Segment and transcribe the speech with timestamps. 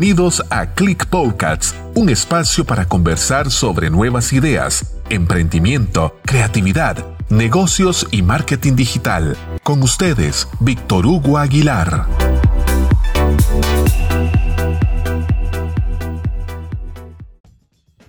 [0.00, 8.22] Bienvenidos a Click Podcasts, un espacio para conversar sobre nuevas ideas, emprendimiento, creatividad, negocios y
[8.22, 9.36] marketing digital.
[9.62, 12.06] Con ustedes, Víctor Hugo Aguilar.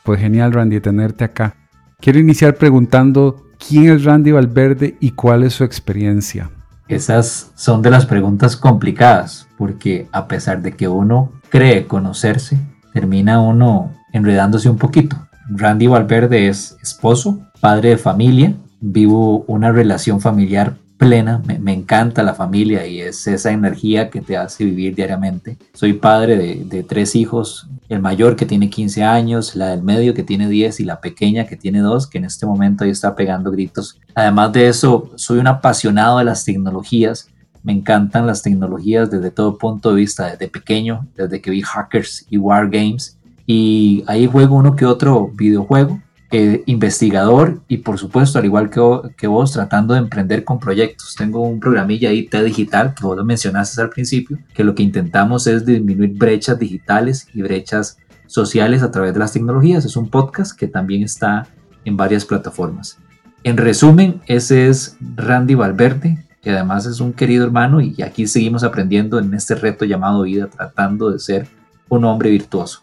[0.04, 1.56] Pues genial, Randy, tenerte acá.
[2.00, 6.52] Quiero iniciar preguntando quién es Randy Valverde y cuál es su experiencia.
[6.90, 12.58] Esas son de las preguntas complicadas, porque a pesar de que uno cree conocerse,
[12.94, 15.16] termina uno enredándose un poquito.
[15.50, 22.36] Randy Valverde es esposo, padre de familia, vivo una relación familiar plena, me, encanta la
[22.36, 25.58] familia y es esa energía que te hace vivir diariamente.
[25.74, 30.24] Soy padre de, tres hijos, el mayor que tiene 15 años, la del medio que
[30.24, 33.50] tiene 10 y la pequeña que tiene 2, que en este momento ahí está pegando
[33.50, 33.98] gritos.
[34.14, 37.30] Además de eso, soy un apasionado de las tecnologías.
[37.64, 42.26] Me encantan las tecnologías desde todo punto de vista, desde pequeño, desde que vi hackers
[42.30, 43.18] y wargames.
[43.46, 49.28] Y ahí juego uno que otro videojuego eh, investigador y por supuesto, al igual que,
[49.28, 51.16] vos, tratando de emprender con proyectos.
[51.16, 54.84] Tengo un programilla ahí, T Digital, que vos lo mencionaste al principio, que lo que
[54.84, 59.86] intentamos es disminuir brechas digitales y brechas sociales a través de las tecnologías.
[59.86, 61.48] Es un podcast que también está
[61.84, 63.00] en varias plataformas.
[63.44, 68.64] En resumen, ese es Randy Valverde, que además es un querido hermano y aquí seguimos
[68.64, 71.48] aprendiendo en este reto llamado vida, tratando de ser
[71.90, 72.82] un hombre virtuoso.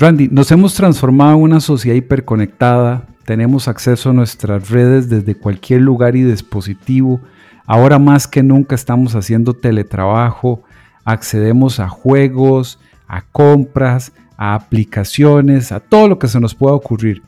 [0.00, 5.80] Randy, nos hemos transformado en una sociedad hiperconectada, tenemos acceso a nuestras redes desde cualquier
[5.80, 7.20] lugar y dispositivo,
[7.66, 10.62] ahora más que nunca estamos haciendo teletrabajo,
[11.04, 12.78] accedemos a juegos,
[13.08, 17.22] a compras, a aplicaciones, a todo lo que se nos pueda ocurrir.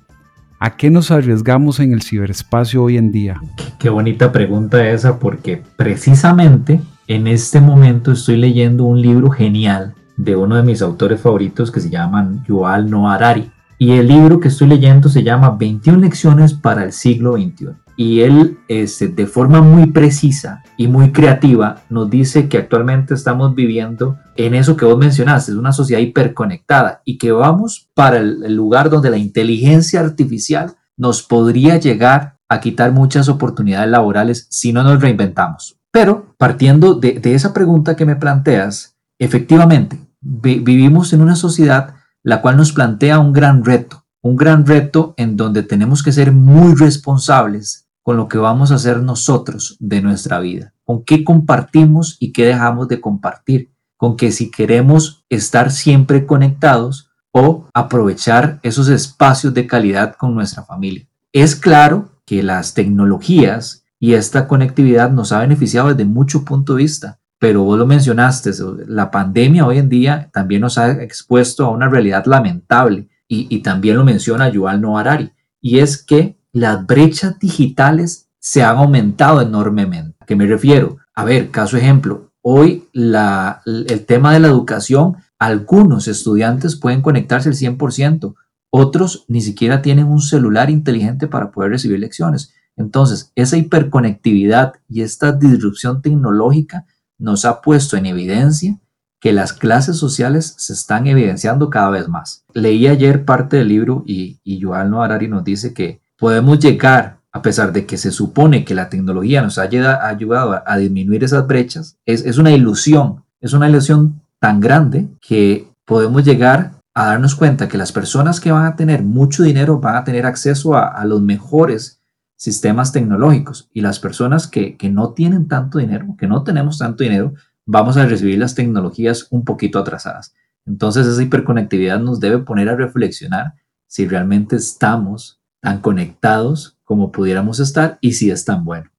[0.61, 3.41] ¿A qué nos arriesgamos en el ciberespacio hoy en día?
[3.81, 10.37] Qué bonita pregunta esa porque precisamente en este momento estoy leyendo un libro genial de
[10.37, 13.37] uno de mis autores favoritos que se llama Yuval Noah.
[13.79, 17.69] Y el libro que estoy leyendo se llama 21 lecciones para el siglo XXI.
[17.97, 23.55] Y él, este, de forma muy precisa y muy creativa, nos dice que actualmente estamos
[23.55, 28.55] viviendo en eso que vos mencionaste, es una sociedad hiperconectada y que vamos para el
[28.55, 34.83] lugar donde la inteligencia artificial nos podría llegar a quitar muchas oportunidades laborales si no
[34.83, 35.79] nos reinventamos.
[35.91, 42.57] Pero partiendo de esa pregunta que me planteas, efectivamente, vivimos en una sociedad la cual
[42.57, 47.89] nos plantea un gran reto, un gran reto en donde tenemos que ser muy responsables
[48.03, 52.47] con lo que vamos a hacer nosotros de nuestra vida, con qué compartimos y qué
[52.47, 59.67] dejamos de compartir, con que si queremos estar siempre conectados o aprovechar esos espacios de
[59.67, 61.07] calidad con nuestra familia.
[61.33, 66.83] Es claro que las tecnologías y esta conectividad nos ha beneficiado desde mucho punto de
[66.83, 68.53] vista, pero vos lo mencionaste,
[68.87, 73.97] la pandemia hoy en día también nos ha expuesto a una realidad lamentable y, también
[73.97, 80.17] lo menciona Yuval Noah Harari, y es que las brechas digitales se han aumentado enormemente.
[80.21, 80.99] ¿A qué me refiero?
[81.15, 87.49] A ver, caso ejemplo, hoy la, el tema de la educación, algunos estudiantes pueden conectarse
[87.49, 88.35] al 100%,
[88.69, 92.53] otros ni siquiera tienen un celular inteligente para poder recibir lecciones.
[92.77, 96.85] Entonces, esa hiperconectividad y esta disrupción tecnológica
[97.21, 98.79] nos ha puesto en evidencia
[99.21, 102.45] que las clases sociales se están evidenciando cada vez más.
[102.55, 107.19] Leí ayer parte del libro y, y Yuval Noah Harari nos dice que podemos llegar,
[107.31, 111.47] a pesar de que se supone que la tecnología nos ha ayudado a, disminuir esas
[111.47, 117.69] brechas, es, una ilusión, es una ilusión tan grande que podemos llegar a darnos cuenta
[117.69, 121.21] que las personas que van a tener mucho dinero van a tener acceso a los
[121.21, 122.00] mejores
[122.41, 127.35] sistemas tecnológicos y las personas que, no tienen tanto dinero, que no tenemos tanto dinero,
[127.67, 130.35] vamos a recibir las tecnologías un poquito atrasadas.
[130.65, 133.57] Entonces esa hiperconectividad nos debe poner a reflexionar
[133.87, 138.91] si realmente estamos tan conectados como pudiéramos estar y si es tan bueno.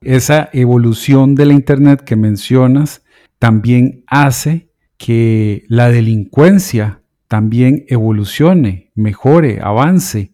[0.00, 3.02] Esa evolución de la Internet que mencionas
[3.38, 10.32] también hace que la delincuencia también evolucione, mejore, avance.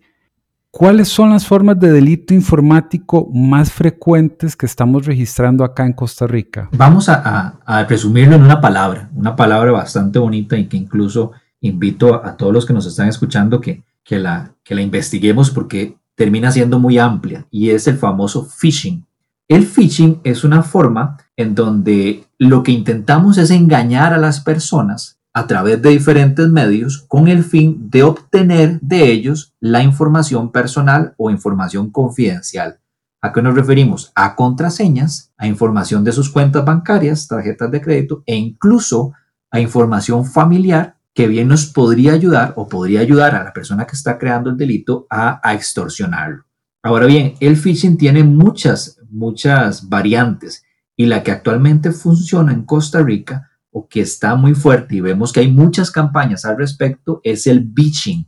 [0.77, 6.27] ¿Cuáles son las formas de delito informático más frecuentes que estamos registrando acá en Costa
[6.27, 6.69] Rica?
[6.73, 11.31] Vamos a, resumirlo en una palabra, una palabra bastante bonita y que incluso
[11.61, 15.97] invito a, todos los que nos están escuchando que, que, la, que la investiguemos porque
[16.17, 19.07] termina siendo muy amplia y es el famoso phishing.
[19.47, 25.21] El phishing es una forma en donde lo que intentamos es engañar a las personas
[25.35, 31.15] a través de diferentes medios con el fin de obtener de ellos la información personal
[31.17, 32.79] o información confidencial.
[33.21, 34.13] ¿A qué nos referimos?
[34.15, 39.13] A contraseñas, a información de sus cuentas bancarias, tarjetas de crédito e incluso
[39.51, 43.97] a información familiar que bien nos podría ayudar o podría ayudar a la persona que
[43.97, 46.45] está creando el delito a, extorsionarlo.
[46.83, 50.65] Ahora bien, el phishing tiene muchas, muchas variantes
[50.97, 55.33] y la que actualmente funciona en Costa Rica o que está muy fuerte y vemos
[55.33, 58.25] que hay muchas campañas al respecto es el bitching,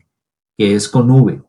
[0.58, 1.40] que es con V.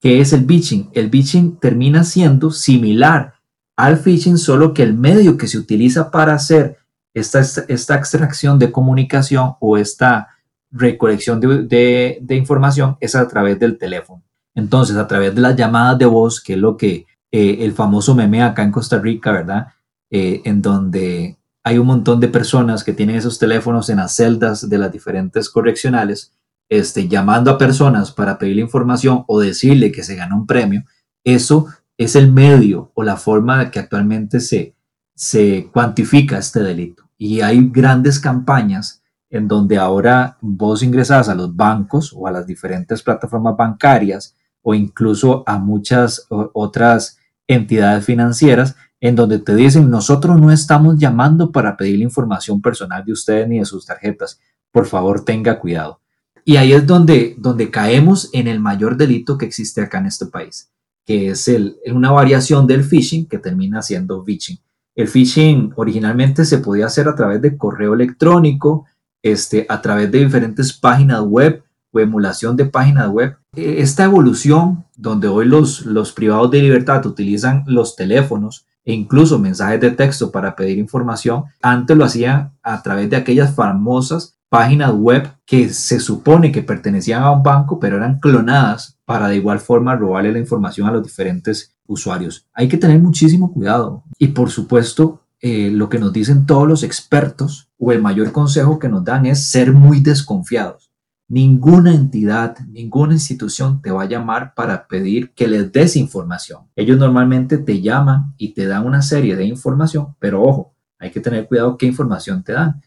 [0.00, 0.90] ¿Qué es el bitching?
[0.92, 3.34] El bitching termina siendo similar
[3.76, 6.78] al phishing, solo que el medio que se utiliza para hacer
[7.14, 10.28] esta, esta extracción de comunicación o esta
[10.72, 14.24] recolección de, información es a través del teléfono.
[14.56, 18.12] Entonces, a través de las llamadas de voz, que es lo que eh, el famoso
[18.16, 19.68] meme acá en Costa Rica, ¿verdad?
[20.10, 24.70] Eh, en donde hay un montón de personas que tienen esos teléfonos en las celdas
[24.70, 26.32] de las diferentes correccionales,
[26.68, 30.84] este, llamando a personas para pedirle información o decirle que se gana un premio.
[31.24, 31.66] Eso
[31.98, 34.76] es el medio o la forma que actualmente se,
[35.16, 37.10] se cuantifica este delito.
[37.18, 42.46] Y hay grandes campañas en donde ahora vos ingresas a los bancos o a las
[42.46, 47.18] diferentes plataformas bancarias o incluso a muchas otras
[47.48, 53.04] entidades financieras en donde te dicen, nosotros no estamos llamando para pedir la información personal
[53.04, 54.40] de ustedes ni de sus tarjetas.
[54.72, 56.00] Por favor, tenga cuidado.
[56.44, 60.26] Y ahí es donde, donde caemos en el mayor delito que existe acá en este
[60.26, 60.72] país,
[61.04, 64.58] que es el, una variación del phishing que termina siendo phishing.
[64.96, 68.86] El phishing originalmente se podía hacer a través de correo electrónico,
[69.22, 71.62] este, a través de diferentes páginas web
[71.92, 73.36] o emulación de páginas web.
[73.54, 79.38] E, esta evolución, donde hoy los, los privados de libertad utilizan los teléfonos e incluso
[79.38, 84.92] mensajes de texto para pedir información, antes lo hacían a través de aquellas famosas páginas
[84.94, 89.58] web que se supone que pertenecían a un banco, pero eran clonadas para de igual
[89.58, 92.46] forma robarle la información a los diferentes usuarios.
[92.54, 96.82] Hay que tener muchísimo cuidado y por supuesto eh, lo que nos dicen todos los
[96.82, 100.85] expertos o el mayor consejo que nos dan es ser muy desconfiados.
[101.28, 106.68] Ninguna entidad, ninguna institución te va a llamar para pedir que les des información.
[106.76, 111.20] Ellos normalmente te llaman y te dan una serie de información, pero ojo, hay que
[111.20, 112.80] tener cuidado qué información te dan,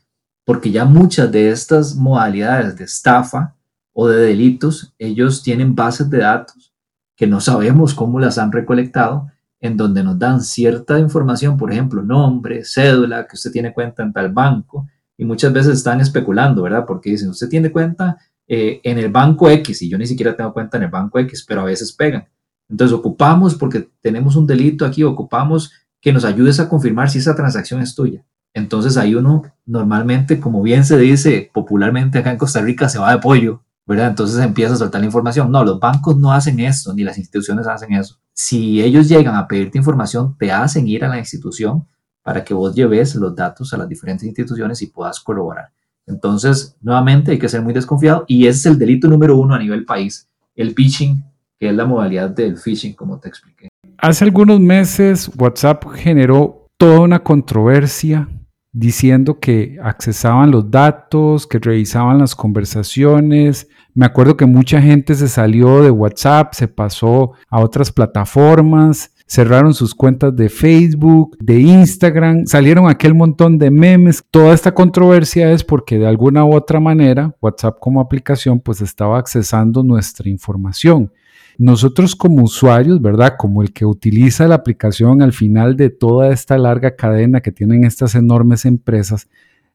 [0.46, 3.56] porque ya muchas de estas modalidades de estafa
[3.92, 6.74] o de delitos, ellos tienen bases de datos
[7.18, 9.28] que no sabemos cómo las han recolectado
[9.60, 14.14] en donde nos dan cierta información, por ejemplo, nombre, cédula, que usted tiene cuenta en
[14.14, 14.88] tal banco,
[15.20, 16.86] y muchas veces están especulando, ¿verdad?
[16.88, 18.18] Porque dicen, usted tiene cuenta
[18.48, 21.46] eh, en el banco X, y yo ni siquiera tengo cuenta en el banco X,
[21.46, 22.28] pero a veces pegan.
[22.70, 25.72] Entonces ocupamos, porque tenemos un delito aquí, ocupamos
[26.02, 28.24] que nos ayudes a confirmar si esa transacción es tuya.
[28.54, 33.12] Entonces ahí uno normalmente, como bien se dice popularmente acá en Costa Rica, se va
[33.12, 34.08] de pollo, ¿verdad?
[34.08, 35.52] Entonces empieza a soltar la información.
[35.52, 39.50] No, los bancos no hacen esto, ni las instituciones hacen eso si ellos llegan a
[39.50, 41.86] pedirte información, te hacen ir a la institución
[42.24, 45.70] para que vos lleves los datos a las diferentes instituciones y puedas corroborar.
[46.06, 49.60] Entonces, nuevamente hay que ser muy desconfiado y ese es el delito número uno a
[49.60, 51.24] nivel país, el phishing,
[51.60, 53.70] que es la modalidad del phishing, como te expliqué.
[53.98, 58.28] Hace algunos meses WhatsApp generó toda una controversia
[58.72, 63.68] diciendo que accesaban los datos, que revisaban las conversaciones.
[63.94, 69.74] Me acuerdo que mucha gente se salió de WhatsApp, se pasó a otras plataformas, cerraron
[69.74, 74.24] sus cuentas de Facebook, de Instagram, salieron aquel montón de memes.
[74.30, 79.20] Toda esta controversia es porque de alguna u otra manera WhatsApp como aplicación pues estaba
[79.20, 81.12] accesando nuestra información
[81.60, 83.36] nosotros como usuarios, ¿verdad?
[83.38, 87.84] Como el que utiliza la aplicación al final de toda esta larga cadena que tienen
[87.84, 89.28] estas enormes empresas,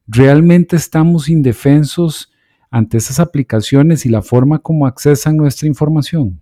[0.07, 2.33] ¿realmente estamos indefensos
[2.71, 6.39] ante esas aplicaciones y la forma como accesan nuestra información?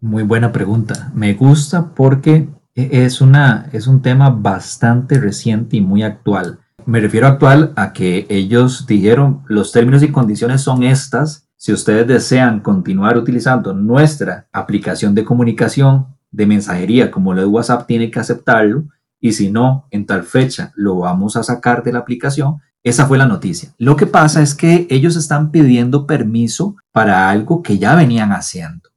[0.00, 1.10] Muy buena pregunta.
[1.14, 6.60] Me gusta porque es, una, es un tema bastante reciente y muy actual.
[6.86, 12.06] Me refiero actual a que ellos dijeron los términos y condiciones son estas si ustedes
[12.06, 18.20] desean continuar utilizando nuestra aplicación de comunicación de mensajería como lo de WhatsApp tiene que
[18.20, 18.84] aceptarlo
[19.20, 22.58] y si no, en tal fecha lo vamos a sacar de la aplicación.
[22.84, 23.74] Esa fue la noticia.
[23.76, 28.87] Lo que pasa es que ellos están pidiendo permiso para algo que ya venían haciendo.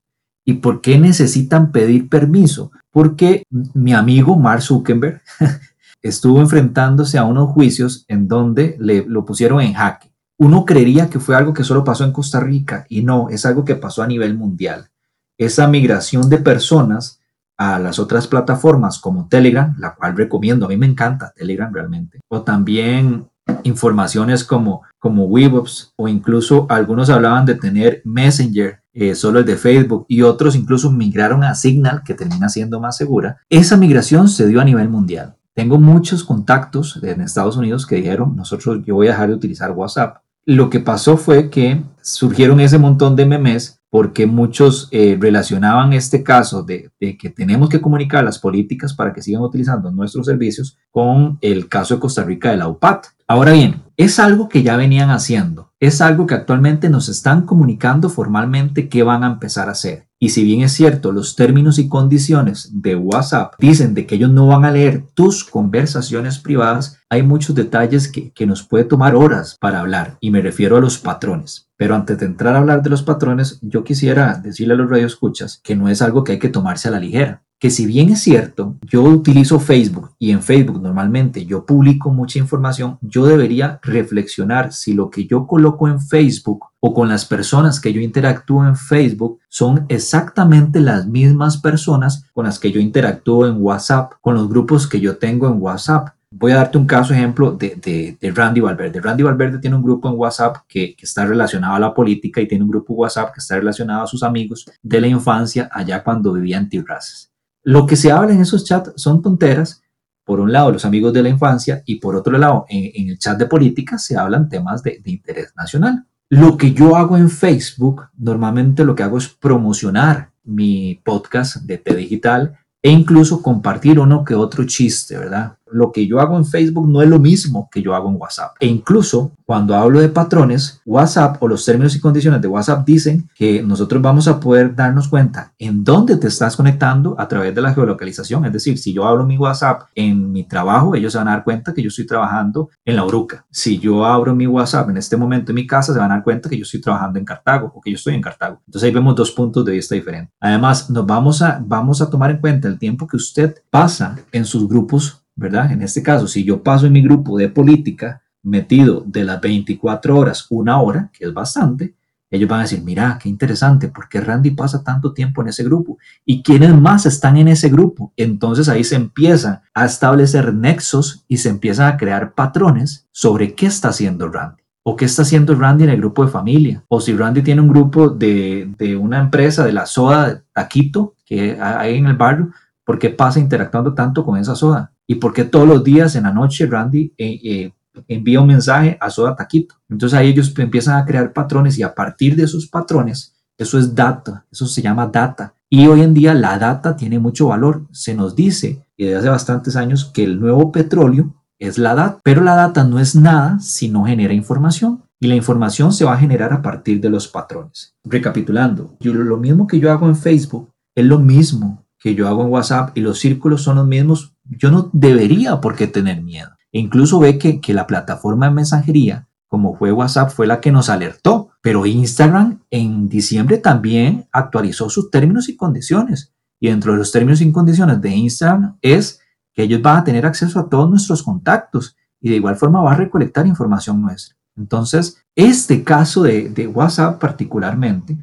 [0.46, 2.72] ¿Y por qué necesitan pedir permiso?
[2.92, 5.22] Porque mi amigo Mark Zuckerberg
[6.02, 10.12] estuvo enfrentándose a unos juicios en donde le, lo pusieron en jaque.
[10.38, 13.64] Uno creería que fue algo que solo pasó en Costa Rica y no, es algo
[13.64, 14.90] que pasó a nivel mundial.
[15.38, 17.22] Esa migración de personas
[17.58, 22.20] a las otras plataformas como Telegram, la cual recomiendo, a mí me encanta Telegram realmente,
[22.28, 23.28] o también
[23.64, 29.58] informaciones como, como Weebops o incluso algunos hablaban de tener Messenger, eh, solo el de
[29.58, 33.38] Facebook y otros incluso migraron a Signal, que termina siendo más segura.
[33.50, 35.36] Esa migración se dio a nivel mundial.
[35.54, 39.72] Tengo muchos contactos en Estados Unidos que dijeron, nosotros yo voy a dejar de utilizar
[39.72, 40.18] WhatsApp.
[40.46, 46.24] Lo que pasó fue que surgieron ese montón de memes porque muchos eh, relacionaban este
[46.24, 51.38] caso de, que tenemos que comunicar las políticas para que sigan utilizando nuestros servicios con
[51.42, 53.08] el caso de Costa Rica de la UPAT.
[53.28, 58.12] Ahora bien, es algo que ya venían haciendo, es algo que actualmente nos están comunicando
[58.12, 60.08] formalmente que van a empezar a hacer.
[60.20, 64.30] Y si bien es cierto, los términos y condiciones de WhatsApp dicen de que ellos
[64.30, 69.16] no van a leer tus conversaciones privadas, hay muchos detalles que, que nos puede tomar
[69.16, 71.68] horas para hablar y me refiero a los patrones.
[71.78, 75.60] Pero antes de entrar a hablar de los patrones, yo quisiera decirle a los radioescuchas
[75.64, 78.24] que no es algo que hay que tomarse a la ligera que si bien es
[78.24, 84.74] cierto, yo utilizo Facebook y en Facebook normalmente yo publico mucha información, yo debería reflexionar
[84.74, 88.76] si lo que yo coloco en Facebook o con las personas que yo interactúo en
[88.76, 94.50] Facebook son exactamente las mismas personas con las que yo interactúo en WhatsApp, con los
[94.50, 96.10] grupos que yo tengo en WhatsApp.
[96.32, 99.00] Voy a darte un caso ejemplo de, Randy Valverde.
[99.00, 102.64] Randy Valverde tiene un grupo en WhatsApp que, está relacionado a la política y tiene
[102.64, 106.58] un grupo WhatsApp que está relacionado a sus amigos de la infancia allá cuando vivía
[106.58, 107.31] en Tirraces.
[107.64, 109.84] Lo que se habla en esos chats son tonteras.
[110.24, 113.38] Por un lado, los amigos de la infancia y por otro lado, en, el chat
[113.38, 116.06] de política se hablan temas de, de interés nacional.
[116.30, 121.78] Lo que yo hago en Facebook, normalmente lo que hago es promocionar mi podcast de
[121.78, 125.58] T Digital e incluso compartir uno que otro chiste, ¿verdad?
[125.72, 128.56] Lo que yo hago en Facebook no es lo mismo que yo hago en WhatsApp.
[128.60, 133.30] E incluso cuando hablo de patrones, WhatsApp o los términos y condiciones de WhatsApp dicen
[133.36, 137.62] que nosotros vamos a poder darnos cuenta en dónde te estás conectando a través de
[137.62, 138.46] la geolocalización.
[138.46, 141.44] Es decir, si yo hablo mi WhatsApp en mi trabajo, ellos se van a dar
[141.44, 143.46] cuenta que yo estoy trabajando en la Uruca.
[143.52, 146.24] Si yo abro mi WhatsApp en este momento en mi casa, se van a dar
[146.24, 148.62] cuenta que yo estoy trabajando en Cartago o que yo estoy en Cartago.
[148.66, 150.34] Entonces ahí vemos dos puntos de vista diferentes.
[150.40, 154.46] Además, nos vamos a, vamos a tomar en cuenta el tiempo que usted pasa en
[154.46, 155.72] sus grupos ¿verdad?
[155.72, 160.18] En este caso, si yo paso en mi grupo de política metido de las 24
[160.18, 161.96] horas, una hora, que es bastante,
[162.30, 165.66] ellos van a decir, mira, qué interesante, ¿por qué Randy pasa tanto tiempo en ese
[165.66, 165.98] grupo?
[166.26, 168.14] ¿Y quiénes más están en ese grupo?
[168.16, 173.66] Entonces ahí se empiezan a establecer nexos y se empiezan a crear patrones sobre qué
[173.66, 174.62] está haciendo Randy.
[174.84, 176.84] ¿O qué está haciendo Randy en el grupo de familia?
[176.88, 181.60] O si Randy tiene un grupo de, de una empresa de la soda Taquito que
[181.62, 182.52] hay en el barrio,
[182.86, 184.92] ¿por qué pasa interactuando tanto con esa soda?
[185.12, 187.74] ¿Y por qué todos los días en la noche Randy eh, eh,
[188.08, 189.76] envía un mensaje a Soda Taquito?
[189.90, 193.94] Entonces ahí ellos empiezan a crear patrones y a partir de esos patrones, eso es
[193.94, 195.54] data, eso se llama data.
[195.70, 197.88] Y hoy en día la data tiene mucho valor.
[197.92, 202.22] Se nos dice, y desde hace bastantes años, que el nuevo petróleo es la data,
[202.24, 205.04] pero la data no es nada si no genera información.
[205.20, 207.96] Y la información se va a generar a partir de los patrones.
[208.06, 212.44] Recapitulando, yo, lo mismo que yo hago en Facebook es lo mismo que yo hago
[212.44, 216.50] en WhatsApp y los círculos son los mismos yo no debería por qué tener miedo.
[216.72, 220.72] E incluso ve que, que la plataforma de mensajería, como fue WhatsApp, fue la que
[220.72, 221.52] nos alertó.
[221.62, 226.34] Pero Instagram en diciembre también actualizó sus términos y condiciones.
[226.60, 229.20] Y dentro de los términos y condiciones de Instagram es
[229.54, 232.94] que ellos van a tener acceso a todos nuestros contactos y de igual forma va
[232.94, 234.38] a recolectar información nuestra.
[234.56, 238.18] Entonces, este caso de, de WhatsApp particularmente,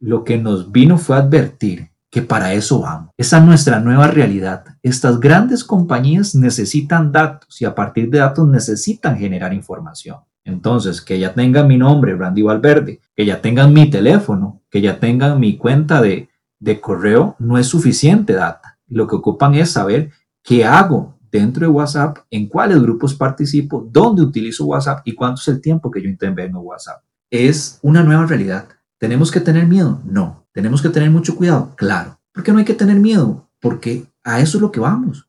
[0.00, 3.10] lo que nos vino fue advertir que para eso vamos.
[3.16, 4.64] Esa es nuestra nueva realidad.
[4.82, 10.18] Estas grandes compañías necesitan datos y a partir de datos necesitan generar información.
[10.44, 15.00] Entonces, que ya tengan mi nombre, Randy Valverde, que ya tengan mi teléfono, que ya
[15.00, 16.28] tengan mi cuenta de,
[16.60, 18.78] de correo, no es suficiente data.
[18.86, 20.12] Lo que ocupan es saber
[20.44, 25.48] qué hago dentro de WhatsApp, en cuáles grupos participo, dónde utilizo WhatsApp y cuánto es
[25.48, 27.02] el tiempo que yo intervengo en WhatsApp.
[27.28, 28.68] Es una nueva realidad.
[28.98, 30.00] ¿Tenemos que tener miedo?
[30.04, 30.45] No.
[30.56, 31.74] ¿Tenemos que tener mucho cuidado?
[31.76, 32.18] Claro.
[32.32, 33.46] ¿Por qué no hay que tener miedo?
[33.60, 35.28] Porque a eso es lo que vamos.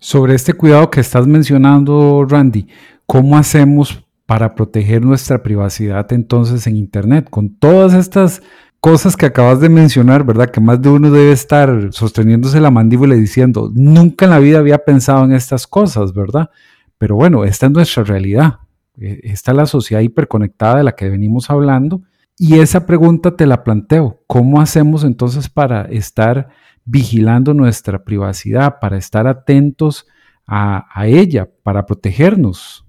[0.00, 2.66] Sobre este cuidado que estás mencionando, Randy,
[3.06, 7.28] ¿cómo hacemos para proteger nuestra privacidad entonces en Internet?
[7.30, 8.42] Con todas estas
[8.80, 10.50] cosas que acabas de mencionar, ¿verdad?
[10.50, 14.58] Que más de uno debe estar sosteniéndose la mandíbula y diciendo, nunca en la vida
[14.58, 16.50] había pensado en estas cosas, ¿verdad?
[16.98, 18.58] Pero bueno, esta es nuestra realidad.
[18.98, 22.02] E, esta es la sociedad hiperconectada de la que venimos hablando.
[22.36, 24.22] Y esa pregunta te la planteo.
[24.26, 26.48] ¿Cómo hacemos entonces para estar
[26.84, 30.06] vigilando nuestra privacidad, para estar atentos
[30.46, 32.84] a, ella, para protegernos?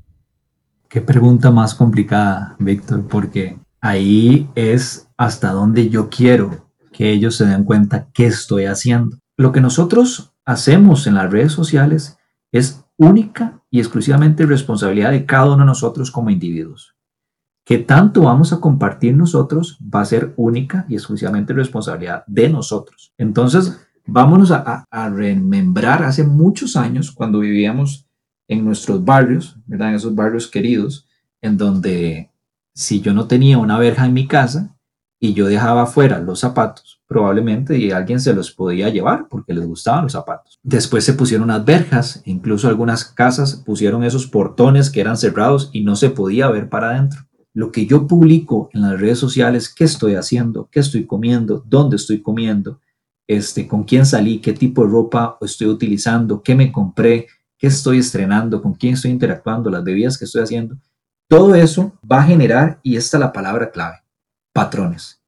[0.89, 7.45] Qué pregunta más complicada, Víctor, porque ahí es hasta donde yo quiero que ellos se
[7.45, 9.17] den cuenta qué estoy haciendo.
[9.37, 12.17] Lo que nosotros hacemos en las redes sociales
[12.51, 16.94] es única y exclusivamente responsabilidad de cada uno de nosotros como individuos.
[17.65, 23.11] Que tanto vamos a compartir nosotros va a ser única y exclusivamente responsabilidad de nosotros.
[23.17, 28.07] Entonces, vámonos a, remembrar hace muchos años cuando vivíamos
[28.47, 29.89] en nuestros barrios, ¿verdad?
[29.89, 31.07] En esos barrios queridos,
[31.41, 32.31] en donde
[32.73, 34.75] si yo no tenía una verja en mi casa
[35.19, 39.65] y yo dejaba afuera los zapatos, probablemente y alguien se los podía llevar porque les
[39.65, 40.59] gustaban los zapatos.
[40.61, 45.83] Después se pusieron unas verjas, incluso algunas casas pusieron esos portones que eran cerrados y
[45.83, 47.25] no se podía ver para adentro.
[47.55, 51.95] Lo que yo publico en las redes sociales, qué estoy haciendo, qué estoy comiendo, dónde
[51.95, 52.81] estoy comiendo,
[53.27, 57.99] este, con quién salí, qué tipo de ropa estoy utilizando, qué me compré, qué estoy
[57.99, 60.77] estrenando, con quién estoy interactuando, las bebidas que estoy haciendo,
[61.29, 64.03] todo eso va a generar, y esta es la palabra clave,
[64.53, 65.23] patrones.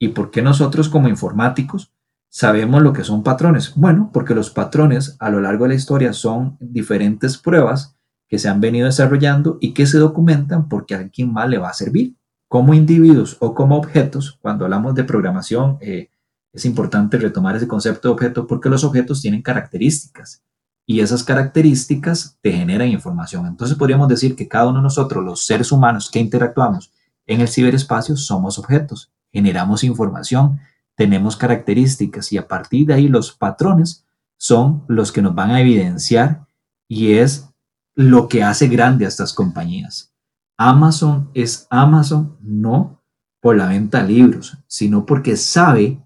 [0.00, 1.92] ¿Y por qué nosotros como informáticos
[2.28, 3.74] sabemos lo que son patrones?
[3.76, 7.96] Bueno, porque los patrones a lo largo de la historia son diferentes pruebas
[8.30, 11.68] que se han venido desarrollando y que se documentan porque a alguien más le va
[11.68, 12.14] a servir.
[12.48, 16.10] Como individuos o como objetos, cuando hablamos de programación, eh,
[16.52, 20.44] es importante retomar ese concepto de objeto porque los objetos tienen características
[20.86, 23.46] y esas características te generan información.
[23.46, 26.92] Entonces podríamos decir que cada uno de nosotros, los seres humanos que interactuamos
[27.26, 30.60] en el ciberespacio, somos objetos, generamos información,
[30.94, 34.04] tenemos características y a partir de ahí los patrones
[34.36, 36.46] son los que nos van a evidenciar
[36.88, 37.49] y es
[37.94, 40.12] lo que hace grande a estas compañías.
[40.56, 43.02] Amazon es Amazon no
[43.40, 46.02] por la venta de libros, sino porque sabe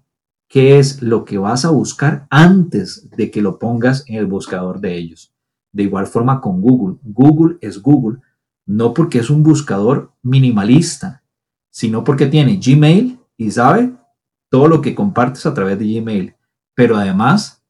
[0.47, 4.79] qué es lo que vas a buscar antes de que lo pongas en el buscador
[4.79, 5.33] de ellos.
[5.73, 6.97] De igual forma con Google.
[7.03, 8.19] Google es Google,
[8.65, 11.23] no porque es un buscador minimalista,
[11.69, 13.93] sino porque tiene Gmail y sabe
[14.49, 16.35] todo lo que compartes a través de Gmail.
[16.73, 17.61] Pero además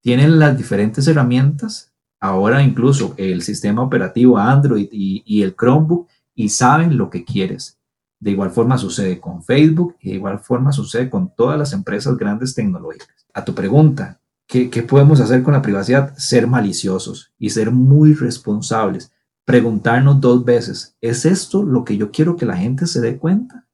[0.00, 1.91] tienen las diferentes herramientas,
[2.22, 6.06] ahora incluso el sistema operativo Android y, el Chromebook,
[6.36, 7.80] y saben lo que quieres.
[8.20, 12.16] De igual forma sucede con Facebook y de igual forma sucede con todas las empresas
[12.16, 13.26] grandes tecnológicas.
[13.34, 16.16] A tu pregunta, ¿qué, podemos hacer con la privacidad?
[16.16, 19.10] Ser maliciosos y ser muy responsables.
[19.44, 23.66] Preguntarnos dos veces, ¿es esto lo que yo quiero que la gente se dé cuenta?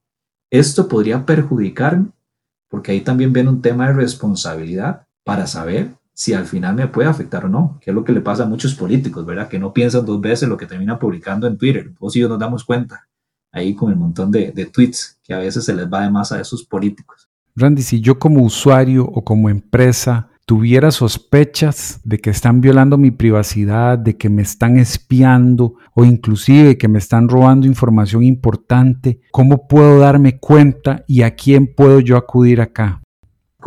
[0.51, 2.13] ¿Esto podría perjudicarme?
[2.71, 7.09] Porque ahí también viene un tema de responsabilidad para saber si al final me puede
[7.09, 9.47] afectar o no, que es lo que le pasa a muchos políticos, ¿verdad?
[9.47, 11.93] Que no piensan dos veces lo que terminan publicando en Twitter.
[12.01, 13.07] O si nos damos cuenta
[13.53, 16.41] ahí con el montón de, tweets que a veces se les va de más a
[16.41, 17.29] esos políticos.
[17.55, 23.13] Randy, si yo como usuario o como empresa tuviera sospechas de que están violando mi
[23.13, 29.69] privacidad, de que me están espiando o inclusive que me están robando información importante, ¿cómo
[29.69, 33.03] puedo darme cuenta y a quién puedo yo acudir acá?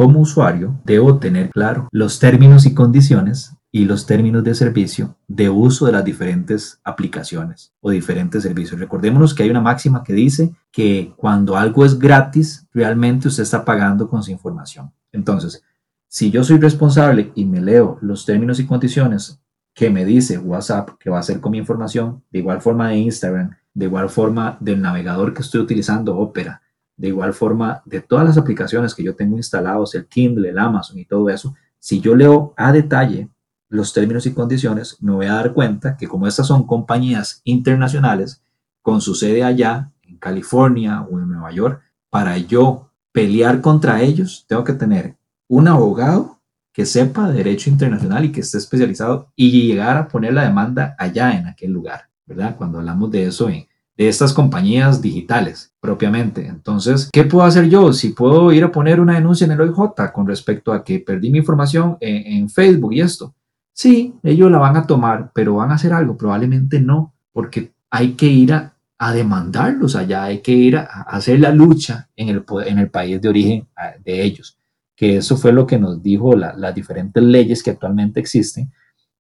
[0.02, 5.48] Como usuario, debo tener claro los términos y condiciones y los términos de servicio de
[5.48, 8.80] uso de las diferentes aplicaciones o diferentes servicios.
[8.80, 13.64] Recordémonos que hay una máxima que dice que cuando algo es gratis, realmente usted está
[13.64, 14.92] pagando con su información.
[15.12, 15.64] Entonces,
[16.08, 19.40] si yo soy responsable y me leo los términos y condiciones
[19.76, 22.98] que me dice WhatsApp que va a hacer con mi información, de igual forma de
[22.98, 26.64] Instagram, de igual forma del navegador que estoy utilizando, Opera,
[27.02, 31.00] de igual forma de todas las aplicaciones que yo tengo instalados, el Kindle, el Amazon
[31.00, 33.28] y todo eso, si yo leo a detalle
[33.70, 38.44] los términos y condiciones, me voy a dar cuenta que como estas son compañías internacionales
[38.84, 44.46] con su sede allá, en California o en Nueva York, para yo pelear contra ellos,
[44.48, 45.16] tengo que tener
[45.48, 46.40] un abogado
[46.72, 51.36] que sepa derecho internacional y que esté especializado y llegar a poner la demanda allá
[51.36, 52.56] en aquel lugar, ¿verdad?
[52.56, 53.50] Cuando hablamos de eso,
[53.98, 56.48] de estas compañías digitales propiamente.
[56.48, 57.94] Entonces, ¿qué puedo hacer yo?
[57.94, 61.30] Si puedo ir a poner una denuncia en el OIJ con respecto a que perdí
[61.30, 63.34] mi información en, Facebook y esto,
[63.74, 68.14] Sí, ellos la van a tomar, pero van a hacer algo, probablemente no, porque hay
[68.14, 68.74] que ir a,
[69.14, 73.30] demandarlos allá, hay que ir a, hacer la lucha en el, en el país de
[73.30, 73.68] origen
[74.04, 74.60] de ellos,
[74.96, 78.72] que eso fue lo que nos dijo las diferentes leyes que actualmente existen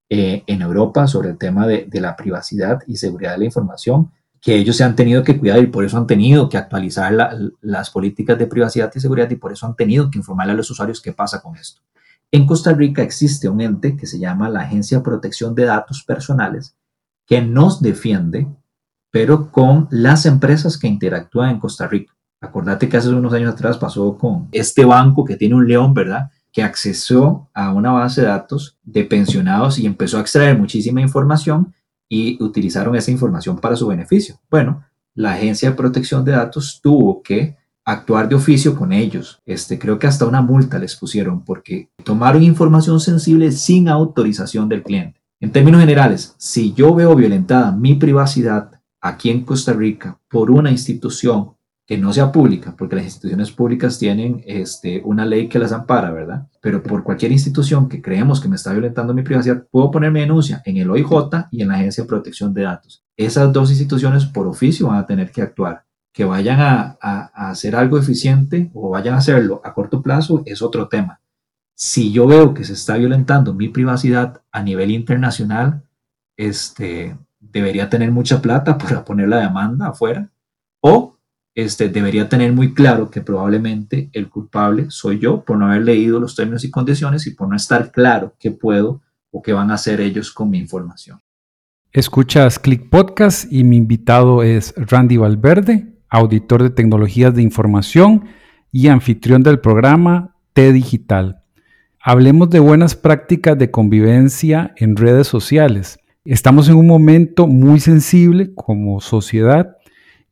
[0.09, 4.11] eh, en Europa sobre el tema de, de la privacidad y seguridad de la información.
[4.41, 7.13] Que ellos se han tenido que cuidar y por eso han tenido que actualizar
[7.61, 10.71] las políticas de privacidad y seguridad y por eso han tenido que informarle a los
[10.71, 11.81] usuarios qué pasa con esto.
[12.31, 16.03] En Costa Rica existe un ente que se llama la Agencia de Protección de Datos
[16.03, 16.75] Personales
[17.27, 18.47] que nos defiende,
[19.11, 22.13] pero con las empresas que interactúan en Costa Rica.
[22.41, 26.31] Acordate que hace unos años atrás pasó con este banco que tiene un león, ¿verdad?
[26.51, 31.75] Que accesó a una base de datos de pensionados y empezó a extraer muchísima información
[32.11, 34.35] y utilizaron esa información para su beneficio.
[34.49, 34.83] Bueno,
[35.15, 39.41] la Agencia de Protección de Datos tuvo que actuar de oficio con ellos.
[39.45, 44.83] Este, creo que hasta una multa les pusieron porque tomaron información sensible sin autorización del
[44.83, 45.21] cliente.
[45.39, 50.69] En términos generales, si yo veo violentada mi privacidad aquí en Costa Rica por una
[50.69, 51.53] institución
[51.91, 56.09] que no sea pública, porque las instituciones públicas tienen este, una ley que las ampara,
[56.09, 56.47] ¿verdad?
[56.61, 60.21] Pero por cualquier institución que creemos que me está violentando mi privacidad, puedo poner mi
[60.21, 63.03] denuncia en el OIJ y en la Agencia de Protección de Datos.
[63.17, 65.83] Esas dos instituciones por oficio van a tener que actuar.
[66.13, 66.97] Que vayan a,
[67.33, 71.19] hacer algo eficiente o vayan a hacerlo a corto plazo es otro tema.
[71.75, 75.83] Si yo veo que se está violentando mi privacidad a nivel internacional,
[76.37, 80.29] este, debería tener mucha plata para poner la demanda afuera
[80.79, 81.17] o
[81.53, 86.19] este, debería tener muy claro que probablemente el culpable soy yo por no haber leído
[86.19, 89.75] los términos y condiciones y por no estar claro qué puedo o qué van a
[89.75, 91.19] hacer ellos con mi información.
[91.91, 98.25] Escuchas Click Podcast y mi invitado es Randy Valverde, auditor de tecnologías de información
[98.71, 101.43] y anfitrión del programa T Digital.
[102.01, 105.99] Hablemos de buenas prácticas de convivencia en redes sociales.
[106.23, 109.75] Estamos en un momento muy sensible como sociedad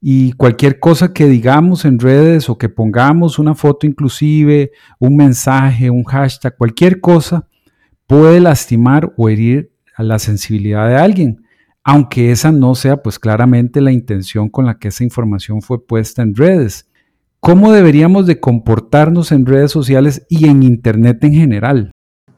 [0.02, 5.90] y cualquier cosa que digamos en redes o que pongamos una foto inclusive, un mensaje,
[5.90, 7.48] un hashtag, cualquier cosa
[8.08, 11.46] puede lastimar o herir a la sensibilidad de alguien,
[11.84, 16.22] aunque esa no sea pues claramente la intención con la que esa información fue puesta
[16.22, 16.90] en redes.
[17.42, 21.92] ¿Cómo deberíamos de comportarnos en redes sociales y en Internet en general?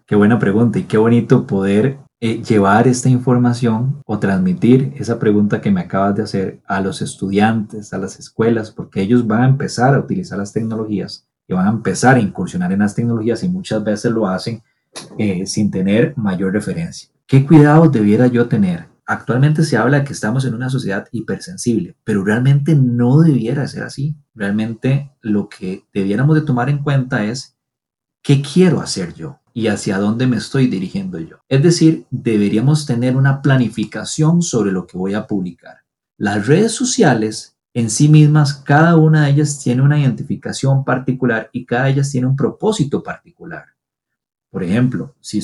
[0.05, 5.59] Qué buena pregunta y qué bonito poder eh, llevar esta información o transmitir esa pregunta
[5.59, 9.47] que me acabas de hacer a los estudiantes, a las escuelas, porque ellos van a
[9.47, 13.49] empezar a utilizar las tecnologías y van a empezar a incursionar en las tecnologías y
[13.49, 14.61] muchas veces lo hacen
[15.17, 17.09] eh, sin tener mayor referencia.
[17.25, 18.85] ¿Qué cuidados debiera yo tener?
[19.07, 24.15] Actualmente se habla que estamos en una sociedad hipersensible, pero realmente no debiera ser así.
[24.35, 27.57] Realmente lo que debiéramos de tomar en cuenta es
[28.21, 31.37] qué quiero hacer yo y hacia dónde me estoy dirigiendo yo.
[31.49, 35.77] Es decir, deberíamos tener una planificación sobre lo que voy a publicar.
[36.17, 41.65] Las redes sociales en sí mismas, cada una de ellas tiene una identificación particular y
[41.65, 43.65] cada de ellas tiene un propósito particular.
[44.49, 45.41] Por ejemplo, si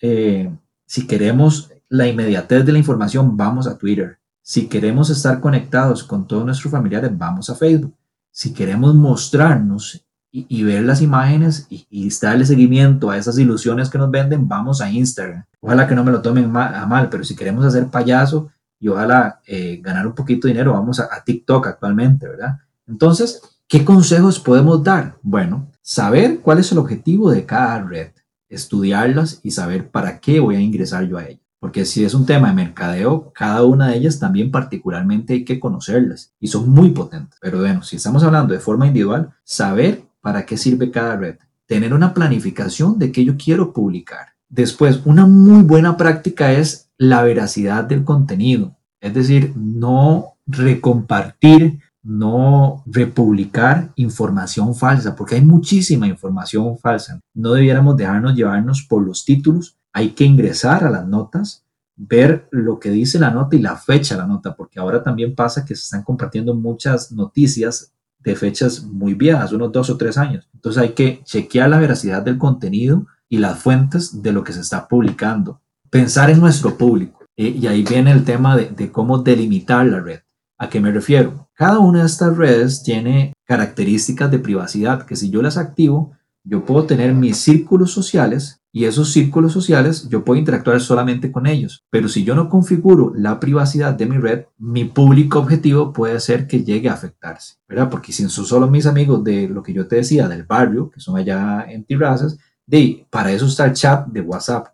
[0.00, 0.52] eh,
[0.84, 4.18] si queremos la inmediatez de la información, vamos a Twitter.
[4.42, 7.94] Si queremos estar conectados con todos nuestros familiares, vamos a Facebook.
[8.32, 14.10] Si queremos mostrarnos y, ver las imágenes y, darle seguimiento a esas ilusiones que nos
[14.10, 15.44] venden, vamos a Instagram.
[15.60, 19.40] Ojalá que no me lo tomen a mal, pero si queremos hacer payaso y ojalá
[19.46, 22.58] eh, ganar un poquito de dinero, vamos a, a TikTok actualmente, ¿verdad?
[22.86, 25.16] Entonces, ¿qué consejos podemos dar?
[25.22, 28.12] Bueno, saber cuál es el objetivo de cada red,
[28.48, 31.40] estudiarlas y saber para qué voy a ingresar yo a ella.
[31.60, 35.60] Porque si es un tema de mercadeo, cada una de ellas también particularmente hay que
[35.60, 37.38] conocerlas y son muy potentes.
[37.40, 41.94] Pero bueno, si estamos hablando de forma individual, saber para qué sirve cada red, tener
[41.94, 44.34] una planificación de qué yo quiero publicar.
[44.48, 52.82] Después, una muy buena práctica es la veracidad del contenido, es decir, no recompartir, no
[52.86, 57.20] republicar información falsa, porque hay muchísima información falsa.
[57.34, 61.64] No debiéramos dejarnos llevarnos por los títulos, hay que ingresar a las notas,
[61.96, 65.34] ver lo que dice la nota y la fecha de la nota, porque ahora también
[65.34, 70.18] pasa que se están compartiendo muchas noticias de fechas muy viejas, unos dos o tres
[70.18, 70.48] años.
[70.54, 74.60] Entonces hay que chequear la veracidad del contenido y las fuentes de lo que se
[74.60, 75.60] está publicando.
[75.88, 77.24] Pensar en nuestro público.
[77.36, 80.20] Eh, y ahí viene el tema de, de cómo delimitar la red.
[80.58, 81.48] ¿A qué me refiero?
[81.54, 86.12] Cada una de estas redes tiene características de privacidad que si yo las activo,
[86.44, 91.46] yo puedo tener mis círculos sociales y esos círculos sociales yo puedo interactuar solamente con
[91.46, 91.84] ellos.
[91.90, 96.46] Pero si yo no configuro la privacidad de mi red, mi público objetivo puede ser
[96.46, 97.90] que llegue a afectarse, ¿verdad?
[97.90, 101.00] Porque si son solo mis amigos de lo que yo te decía del barrio, que
[101.00, 104.68] son allá en Tirrazas, de para eso está el chat de WhatsApp.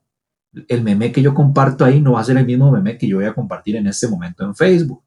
[0.69, 3.17] El meme que yo comparto ahí no va a ser el mismo meme que yo
[3.17, 5.03] voy a compartir en este momento en Facebook.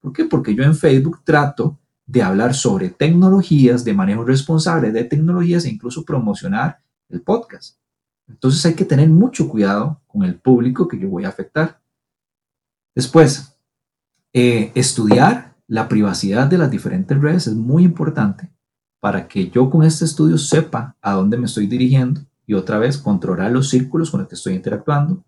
[0.00, 0.26] ¿Por qué?
[0.26, 5.70] Porque yo en Facebook trato de hablar sobre tecnologías, de manejo responsable de tecnologías e
[5.70, 7.78] incluso promocionar el podcast.
[8.28, 11.80] Entonces hay que tener mucho cuidado con el público que yo voy a afectar.
[12.94, 13.50] Después,
[14.36, 18.50] Eh, estudiar la privacidad de las diferentes redes es muy importante
[19.00, 22.98] para que yo con este estudio sepa a dónde me estoy dirigiendo y otra vez
[22.98, 25.22] controlar los círculos con los que estoy interactuando.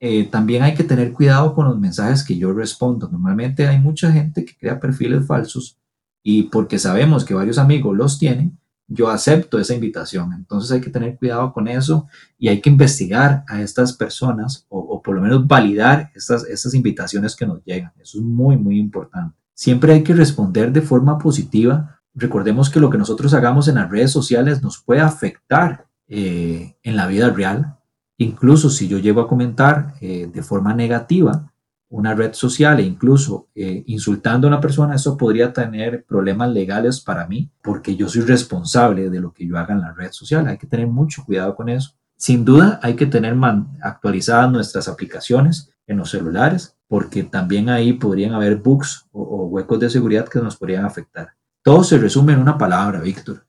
[0.00, 3.08] Eh, también hay que tener cuidado con los mensajes que yo respondo.
[3.08, 5.78] Normalmente hay mucha gente que crea perfiles falsos
[6.26, 8.58] y porque sabemos que varios amigos los tienen,
[8.88, 10.32] yo acepto esa invitación.
[10.32, 12.06] Entonces hay que tener cuidado con eso
[12.38, 17.36] y hay que investigar a estas personas o, por lo menos validar estas, estas invitaciones
[17.36, 17.92] que nos llegan.
[18.00, 19.36] Eso es muy, muy importante.
[19.52, 22.00] Siempre hay que responder de forma positiva.
[22.14, 26.96] Recordemos que lo que nosotros hagamos en las redes sociales nos puede afectar eh, en
[26.96, 27.76] la vida real.
[28.16, 31.52] Incluso si yo llego a comentar eh, de forma negativa
[31.94, 37.00] una red social e incluso eh, insultando a una persona, eso podría tener problemas legales
[37.00, 40.48] para mí porque yo soy responsable de lo que yo haga en la red social.
[40.48, 41.92] Hay que tener mucho cuidado con eso.
[42.16, 43.36] Sin duda hay que tener
[43.80, 49.88] actualizadas nuestras aplicaciones en los celulares porque también ahí podrían haber bugs o huecos de
[49.88, 51.28] seguridad que nos podrían afectar.
[51.62, 53.46] Todo se resume en una palabra, Víctor.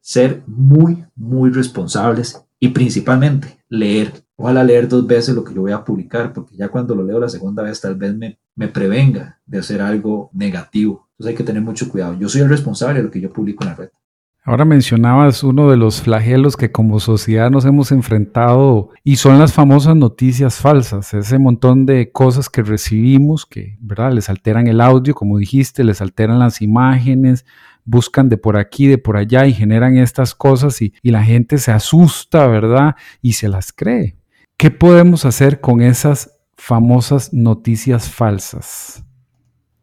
[0.00, 4.25] Ser muy, muy responsables y principalmente leer.
[4.36, 7.18] Ojalá leer dos veces lo que yo voy a publicar, porque ya cuando lo leo
[7.18, 11.08] la segunda vez tal vez me, me prevenga de hacer algo negativo.
[11.12, 12.14] Entonces hay que tener mucho cuidado.
[12.14, 13.88] Yo soy el responsable de lo que yo publico en la red.
[14.46, 19.52] Ahora mencionabas uno de los flagelos que como sociedad nos hemos enfrentado y son las
[19.52, 24.12] famosas noticias falsas, ese montón de cosas que recibimos que, ¿verdad?
[24.12, 27.44] Les alteran el audio, como dijiste, les alteran las imágenes,
[27.84, 31.72] buscan de por aquí, de por allá y generan estas cosas y, la gente se
[31.72, 32.94] asusta, ¿verdad?
[33.22, 34.14] Y se las cree.
[34.58, 39.04] ¿Qué podemos hacer con esas famosas noticias falsas?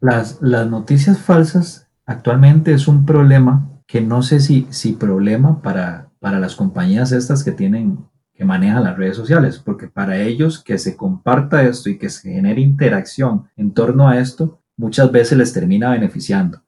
[0.00, 6.40] Las, noticias falsas actualmente es un problema que no sé si, si problema para, para
[6.40, 10.96] las compañías estas que tienen que manejan las redes sociales, porque para ellos que se
[10.96, 15.90] comparta esto y que se genere interacción en torno a esto, muchas veces les termina
[15.90, 16.60] beneficiando.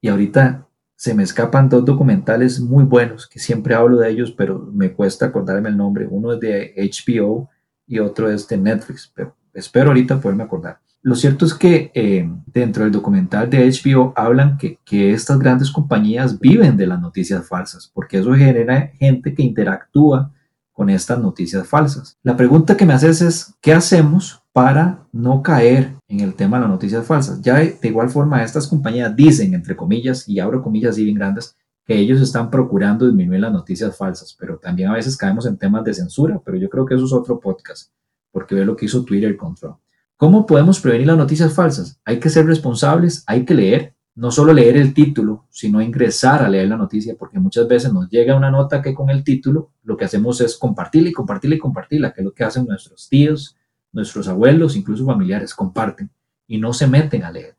[0.00, 0.66] Y ahorita
[1.00, 5.24] se me escapan dos documentales muy buenos, que siempre hablo de ellos, pero me cuesta
[5.24, 6.06] acordarme el nombre.
[6.06, 7.48] Uno es de HBO
[7.86, 10.78] y otro es de Netflix, pero espero ahorita poderme acordar.
[11.00, 15.70] Lo cierto es que eh, dentro del documental de HBO hablan que, que estas grandes
[15.70, 20.34] compañías viven de las noticias falsas, porque eso genera gente que interactúa
[20.80, 22.16] con estas noticias falsas.
[22.22, 26.62] La pregunta que me haces es, ¿qué hacemos para no caer en el tema de
[26.62, 27.42] las noticias falsas.
[27.42, 31.54] Ya de, igual forma, estas compañías dicen, entre comillas, y abro comillas y bien grandes,
[31.84, 35.84] que ellos están procurando disminuir las noticias falsas, pero también a veces caemos en temas
[35.84, 37.92] de censura, pero yo creo que eso es otro podcast,
[38.32, 39.76] porque ve lo que hizo Twitter contra.
[40.16, 42.00] ¿Cómo podemos prevenir las noticias falsas?
[42.06, 46.48] Hay que ser responsables, hay que leer, no solo leer el título, sino ingresar a
[46.48, 49.96] leer la noticia, porque muchas veces nos llega una nota que con el título lo
[49.96, 53.56] que hacemos es compartirla y compartirla y compartirla, que es lo que hacen nuestros tíos,
[53.92, 56.10] nuestros abuelos, incluso familiares, comparten
[56.46, 57.56] y no se meten a leer.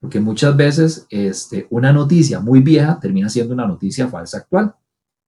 [0.00, 4.74] Porque muchas veces este, una noticia muy vieja termina siendo una noticia falsa actual.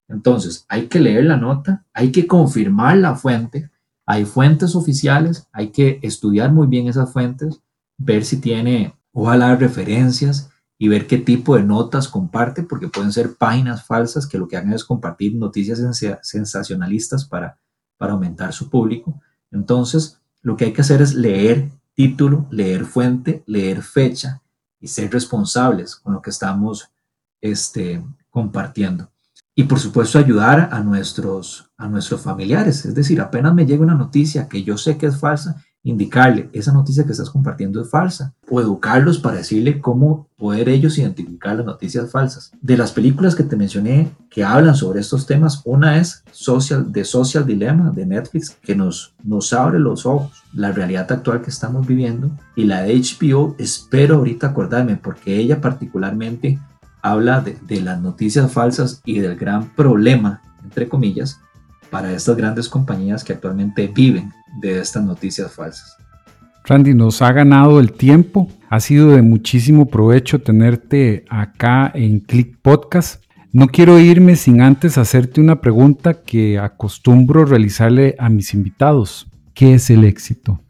[0.09, 3.71] Entonces, hay que leer la nota, hay que confirmar la fuente,
[4.07, 7.63] hay fuentes oficiales, hay que estudiar muy bien esas fuentes,
[7.99, 10.52] ver si tiene, ojalá, referencias
[10.83, 14.57] y ver qué tipo de notas comparte, porque pueden ser páginas falsas que lo que
[14.57, 15.81] hagan es compartir noticias
[16.23, 17.57] sensacionalistas para,
[17.97, 19.21] para aumentar su público.
[19.53, 24.43] Entonces, lo que hay que hacer es leer título, leer fuente, leer fecha
[24.81, 26.91] y ser responsables con lo que estamos
[27.41, 29.13] este, compartiendo.
[29.55, 32.85] Y por supuesto ayudar a nuestros, a nuestros familiares.
[32.87, 36.73] Es decir, apenas me llega una noticia que yo sé que es falsa, indicarle, esa
[36.73, 41.67] noticia que estás compartiendo es falsa, o educarlos para decirle cómo poder ellos identificar las
[41.67, 42.53] noticias falsas.
[42.61, 47.05] De las películas que te mencioné que hablan sobre estos temas, una es Social, The
[47.05, 51.87] Social Dilemma de Netflix, que nos, nos abre los ojos, la realidad actual que estamos
[51.87, 56.61] viviendo, y la de HBO, espero ahorita acordarme, porque ella particularmente
[57.03, 61.41] habla de, de las noticias falsas y del gran problema, entre comillas,
[61.91, 65.97] para estas grandes compañías que actualmente viven de estas noticias falsas.
[66.65, 68.49] Randy, nos ha ganado el tiempo.
[68.71, 73.23] Ha sido de muchísimo provecho tenerte acá en Click Podcast.
[73.53, 79.27] No quiero irme sin antes hacerte una pregunta que acostumbro realizarle a mis invitados.
[79.55, 80.61] ¿Qué es el éxito?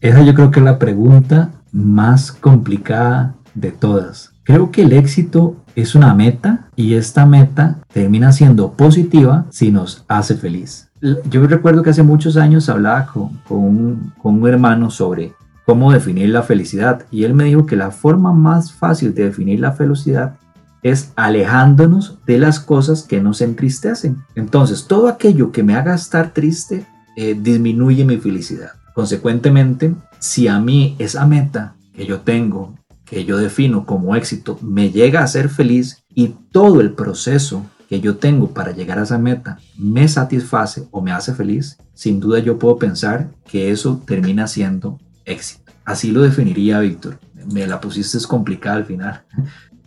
[0.00, 4.32] Esa yo creo que es la pregunta más complicada de todas.
[4.44, 10.04] Creo que el éxito es una meta y esta meta termina siendo positiva si nos
[10.08, 15.34] hace feliz yo recuerdo que hace muchos años hablaba con, un, con, un, hermano sobre
[15.66, 19.60] cómo definir la felicidad y él me dijo que la forma más fácil de definir
[19.60, 20.36] la felicidad
[20.82, 24.18] es alejándonos de las cosas que nos entristecen.
[24.34, 26.86] Entonces, todo aquello que me haga estar triste
[27.16, 28.72] eh, disminuye mi felicidad.
[28.94, 34.90] Consecuentemente, si a mí esa meta que yo tengo, que yo defino como éxito, me
[34.90, 39.18] llega a ser feliz y todo el proceso que yo tengo para llegar a esa
[39.18, 44.46] meta me satisface o me hace feliz, sin duda yo puedo pensar que eso termina
[44.46, 45.70] siendo éxito.
[45.84, 47.18] Así lo definiría Víctor.
[47.52, 49.20] Me la pusiste complicada al final.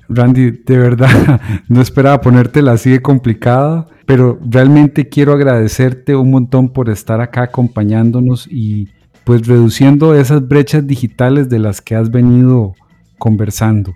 [0.07, 6.69] Randy, de verdad, no esperaba ponértela así de complicada, pero realmente quiero agradecerte un montón
[6.69, 8.89] por estar acá acompañándonos y
[9.23, 12.75] pues reduciendo esas brechas digitales de las que has venido
[13.17, 13.95] conversando.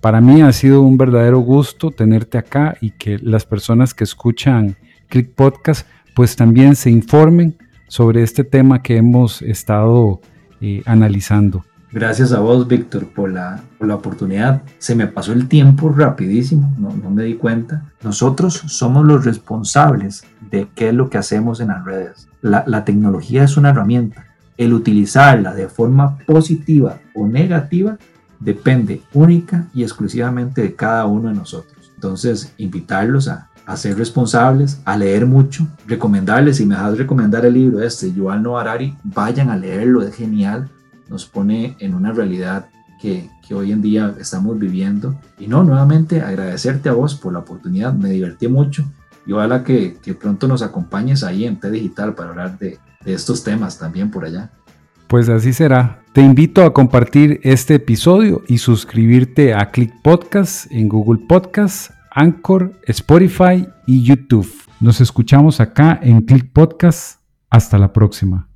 [0.00, 4.76] Para mí ha sido un verdadero gusto tenerte acá y que las personas que escuchan
[5.08, 7.56] Click Podcast pues también se informen
[7.88, 10.20] sobre este tema que hemos estado
[10.60, 11.64] eh, analizando.
[11.90, 14.62] Gracias a vos, Víctor, por la, por la oportunidad.
[14.78, 17.90] Se me pasó el tiempo rapidísimo, no, no me di cuenta.
[18.02, 22.28] Nosotros somos los responsables de qué es lo que hacemos en las redes.
[22.40, 24.26] La, la tecnología es una herramienta.
[24.56, 27.96] El utilizarla de forma positiva o negativa
[28.40, 31.90] depende única y exclusivamente de cada uno de nosotros.
[31.94, 37.82] Entonces, invitarlos a, ser responsables, a leer mucho, recomendarles, si me dejas recomendar el libro
[37.82, 40.70] este, Yuval Noah Harari, vayan a leerlo, es genial
[41.08, 42.68] nos pone en una realidad
[43.00, 45.18] que, que, hoy en día estamos viviendo.
[45.38, 48.84] Y no, nuevamente agradecerte a vos por la oportunidad, me divertí mucho
[49.26, 53.12] y ojalá que, que pronto nos acompañes ahí en T Digital para hablar de, de
[53.12, 54.50] estos temas también por allá.
[55.08, 56.02] Pues así será.
[56.12, 62.78] Te invito a compartir este episodio y suscribirte a Click Podcast en Google Podcast, Anchor,
[62.86, 64.48] Spotify y YouTube.
[64.80, 67.20] Nos escuchamos acá en Click Podcast.
[67.50, 68.48] Hasta la próxima.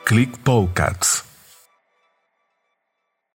[0.04, 1.33] Click Podcasts.